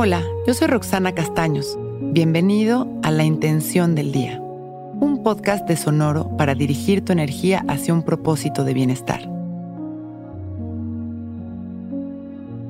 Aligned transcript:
Hola, 0.00 0.22
yo 0.46 0.54
soy 0.54 0.68
Roxana 0.68 1.10
Castaños. 1.10 1.76
Bienvenido 2.00 2.86
a 3.02 3.10
La 3.10 3.24
Intención 3.24 3.96
del 3.96 4.12
Día, 4.12 4.38
un 4.40 5.24
podcast 5.24 5.66
de 5.66 5.76
Sonoro 5.76 6.36
para 6.36 6.54
dirigir 6.54 7.04
tu 7.04 7.10
energía 7.10 7.64
hacia 7.66 7.94
un 7.94 8.04
propósito 8.04 8.62
de 8.62 8.74
bienestar. 8.74 9.28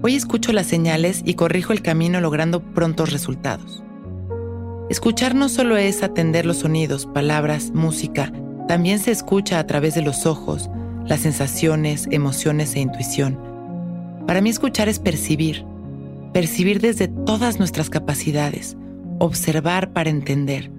Hoy 0.01 0.15
escucho 0.15 0.55
las 0.55 0.69
señales 0.69 1.21
y 1.23 1.35
corrijo 1.35 1.75
el 1.75 1.83
camino 1.83 2.19
logrando 2.23 2.63
prontos 2.63 3.13
resultados. 3.13 3.83
Escuchar 4.89 5.35
no 5.35 5.51
solo 5.51 5.77
es 5.77 6.03
atender 6.03 6.47
los 6.47 6.61
sonidos, 6.61 7.05
palabras, 7.05 7.73
música, 7.75 8.33
también 8.69 9.01
se 9.01 9.11
escucha 9.11 9.59
a 9.59 9.67
través 9.67 9.95
de 9.95 10.01
los 10.01 10.25
ojos, 10.25 10.71
las 11.05 11.21
sensaciones, 11.21 12.09
emociones 12.11 12.75
e 12.75 12.81
intuición. 12.81 13.39
Para 14.27 14.41
mí 14.41 14.49
escuchar 14.49 14.89
es 14.89 14.99
percibir, 14.99 15.67
percibir 16.39 16.81
desde 16.81 17.09
todas 17.09 17.59
nuestras 17.59 17.91
capacidades, 17.91 18.77
observar 19.19 19.93
para 19.93 20.09
entender. 20.09 20.71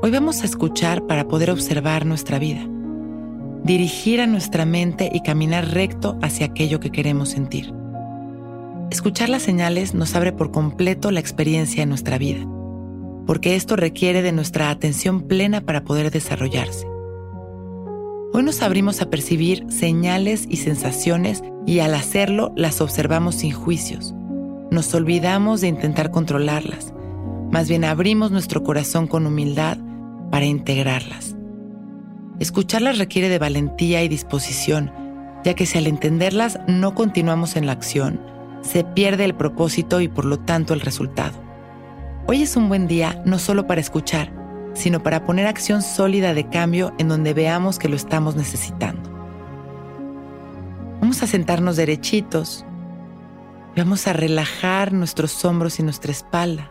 Hoy 0.00 0.10
vamos 0.10 0.40
a 0.40 0.46
escuchar 0.46 1.06
para 1.06 1.28
poder 1.28 1.50
observar 1.50 2.06
nuestra 2.06 2.38
vida, 2.38 2.66
dirigir 3.62 4.22
a 4.22 4.26
nuestra 4.26 4.64
mente 4.64 5.10
y 5.12 5.20
caminar 5.20 5.74
recto 5.74 6.18
hacia 6.22 6.46
aquello 6.46 6.80
que 6.80 6.88
queremos 6.88 7.28
sentir. 7.28 7.74
Escuchar 8.90 9.28
las 9.28 9.42
señales 9.42 9.92
nos 9.92 10.14
abre 10.14 10.32
por 10.32 10.50
completo 10.50 11.10
la 11.10 11.20
experiencia 11.20 11.82
en 11.82 11.90
nuestra 11.90 12.16
vida, 12.16 12.46
porque 13.26 13.54
esto 13.54 13.76
requiere 13.76 14.22
de 14.22 14.32
nuestra 14.32 14.70
atención 14.70 15.28
plena 15.28 15.60
para 15.60 15.84
poder 15.84 16.10
desarrollarse. 16.10 16.86
Hoy 18.32 18.42
nos 18.42 18.62
abrimos 18.62 19.02
a 19.02 19.10
percibir 19.10 19.66
señales 19.68 20.46
y 20.48 20.56
sensaciones 20.56 21.42
y 21.66 21.80
al 21.80 21.92
hacerlo 21.92 22.50
las 22.56 22.80
observamos 22.80 23.34
sin 23.34 23.52
juicios. 23.52 24.14
Nos 24.72 24.94
olvidamos 24.94 25.60
de 25.60 25.68
intentar 25.68 26.10
controlarlas, 26.10 26.94
más 27.50 27.68
bien 27.68 27.84
abrimos 27.84 28.30
nuestro 28.30 28.62
corazón 28.62 29.06
con 29.06 29.26
humildad 29.26 29.76
para 30.30 30.46
integrarlas. 30.46 31.36
Escucharlas 32.40 32.96
requiere 32.96 33.28
de 33.28 33.38
valentía 33.38 34.02
y 34.02 34.08
disposición, 34.08 34.90
ya 35.44 35.52
que 35.52 35.66
si 35.66 35.76
al 35.76 35.86
entenderlas 35.86 36.58
no 36.68 36.94
continuamos 36.94 37.56
en 37.56 37.66
la 37.66 37.72
acción, 37.72 38.18
se 38.62 38.82
pierde 38.82 39.26
el 39.26 39.34
propósito 39.34 40.00
y 40.00 40.08
por 40.08 40.24
lo 40.24 40.38
tanto 40.38 40.72
el 40.72 40.80
resultado. 40.80 41.38
Hoy 42.26 42.40
es 42.40 42.56
un 42.56 42.70
buen 42.70 42.88
día 42.88 43.20
no 43.26 43.38
solo 43.38 43.66
para 43.66 43.82
escuchar, 43.82 44.32
sino 44.72 45.02
para 45.02 45.26
poner 45.26 45.48
acción 45.48 45.82
sólida 45.82 46.32
de 46.32 46.48
cambio 46.48 46.94
en 46.96 47.08
donde 47.08 47.34
veamos 47.34 47.78
que 47.78 47.90
lo 47.90 47.96
estamos 47.96 48.36
necesitando. 48.36 49.10
Vamos 51.02 51.22
a 51.22 51.26
sentarnos 51.26 51.76
derechitos. 51.76 52.64
Vamos 53.74 54.06
a 54.06 54.12
relajar 54.12 54.92
nuestros 54.92 55.46
hombros 55.46 55.80
y 55.80 55.82
nuestra 55.82 56.12
espalda, 56.12 56.70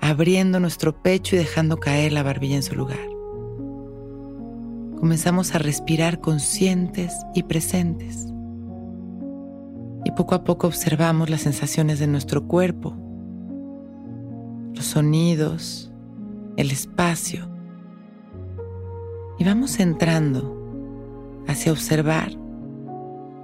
abriendo 0.00 0.58
nuestro 0.58 1.00
pecho 1.02 1.36
y 1.36 1.38
dejando 1.38 1.76
caer 1.76 2.12
la 2.12 2.24
barbilla 2.24 2.56
en 2.56 2.64
su 2.64 2.74
lugar. 2.74 2.98
Comenzamos 4.98 5.54
a 5.54 5.58
respirar 5.58 6.20
conscientes 6.20 7.14
y 7.32 7.44
presentes. 7.44 8.26
Y 10.04 10.10
poco 10.16 10.34
a 10.34 10.42
poco 10.42 10.66
observamos 10.66 11.30
las 11.30 11.42
sensaciones 11.42 12.00
de 12.00 12.08
nuestro 12.08 12.48
cuerpo, 12.48 12.96
los 14.74 14.84
sonidos, 14.84 15.92
el 16.56 16.72
espacio. 16.72 17.48
Y 19.38 19.44
vamos 19.44 19.78
entrando 19.78 21.44
hacia 21.46 21.70
observar 21.70 22.32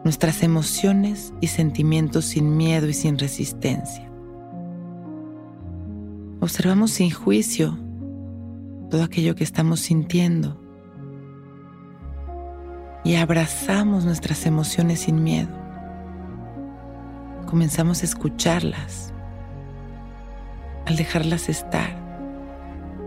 nuestras 0.05 0.43
emociones 0.43 1.33
y 1.41 1.49
sentimientos 1.49 2.27
sin 2.27 2.57
miedo 2.57 2.89
y 2.89 2.93
sin 2.93 3.19
resistencia. 3.19 4.11
Observamos 6.41 6.93
sin 6.93 7.11
juicio 7.11 7.79
todo 8.91 9.03
aquello 9.03 9.35
que 9.35 9.45
estamos 9.45 9.81
sintiendo 9.81 10.61
y 13.03 13.17
abrazamos 13.17 14.05
nuestras 14.05 14.47
emociones 14.47 15.01
sin 15.01 15.25
miedo. 15.25 15.51
Comenzamos 17.47 18.03
a 18.03 18.05
escucharlas 18.05 19.13
al 20.87 20.97
dejarlas 20.97 21.49
estar 21.49 22.05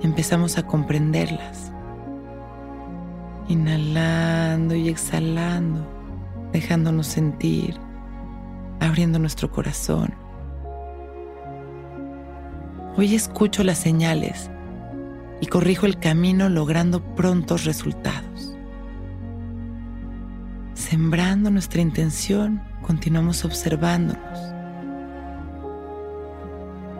empezamos 0.01 0.57
a 0.57 0.63
comprenderlas. 0.63 1.71
Inhalando 3.47 4.75
y 4.75 4.89
exhalando, 4.89 5.85
dejándonos 6.51 7.07
sentir, 7.07 7.79
abriendo 8.79 9.19
nuestro 9.19 9.51
corazón. 9.51 10.13
Hoy 12.95 13.13
escucho 13.13 13.63
las 13.63 13.77
señales 13.77 14.49
y 15.39 15.47
corrijo 15.47 15.85
el 15.85 15.99
camino 15.99 16.49
logrando 16.49 17.03
prontos 17.15 17.65
resultados. 17.65 18.55
Sembrando 20.73 21.51
nuestra 21.51 21.81
intención, 21.81 22.61
continuamos 22.81 23.45
observándonos, 23.45 24.39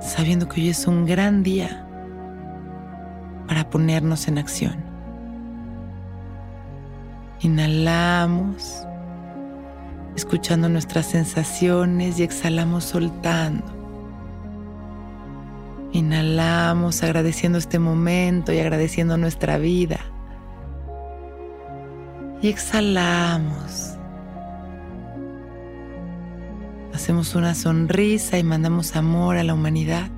sabiendo 0.01 0.47
que 0.49 0.61
hoy 0.61 0.69
es 0.69 0.85
un 0.87 1.05
gran 1.05 1.41
día 1.41 1.87
para 3.47 3.69
ponernos 3.69 4.27
en 4.27 4.37
acción. 4.37 4.75
Inhalamos, 7.39 8.85
escuchando 10.17 10.67
nuestras 10.67 11.05
sensaciones 11.05 12.19
y 12.19 12.23
exhalamos 12.23 12.85
soltando. 12.85 13.63
Inhalamos 15.93 17.03
agradeciendo 17.03 17.59
este 17.59 17.77
momento 17.77 18.51
y 18.51 18.59
agradeciendo 18.59 19.15
nuestra 19.17 19.59
vida. 19.59 19.99
Y 22.41 22.49
exhalamos. 22.49 23.93
Hacemos 26.95 27.35
una 27.35 27.53
sonrisa 27.53 28.39
y 28.39 28.43
mandamos 28.43 28.95
amor 28.95 29.37
a 29.37 29.43
la 29.43 29.53
humanidad. 29.53 30.09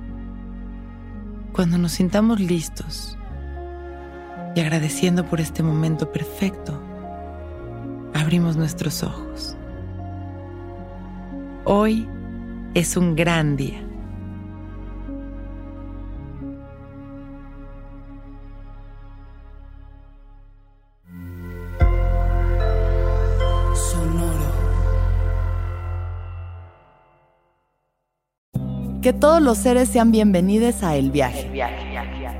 Cuando 1.52 1.76
nos 1.76 1.92
sintamos 1.92 2.40
listos, 2.40 3.18
y 4.56 4.60
agradeciendo 4.60 5.26
por 5.26 5.40
este 5.40 5.62
momento 5.62 6.10
perfecto, 6.10 6.82
abrimos 8.14 8.56
nuestros 8.56 9.02
ojos. 9.02 9.58
Hoy 11.64 12.08
es 12.72 12.96
un 12.96 13.14
gran 13.14 13.54
día. 13.56 13.82
Sonoro. 23.74 24.30
Que 29.02 29.12
todos 29.12 29.42
los 29.42 29.58
seres 29.58 29.90
sean 29.90 30.12
bienvenidos 30.12 30.82
a 30.82 30.96
El 30.96 31.10
Viaje. 31.10 31.42
El 31.42 31.52
viaje 31.52 32.39